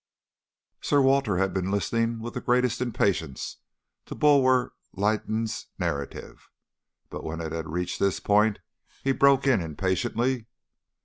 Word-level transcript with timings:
Sir 0.81 0.99
Walter 0.99 1.37
had 1.37 1.53
been 1.53 1.69
listening 1.69 2.21
with 2.21 2.33
the 2.33 2.41
greatest 2.41 2.81
impatience 2.81 3.57
to 4.07 4.15
Bulwer 4.15 4.73
Lytton's 4.93 5.67
narrative, 5.77 6.49
but 7.11 7.23
when 7.23 7.39
it 7.39 7.51
had 7.51 7.67
reached 7.67 7.99
this 7.99 8.19
point 8.19 8.57
he 9.03 9.11
broke 9.11 9.45
in 9.45 9.61
impatiently. 9.61 10.47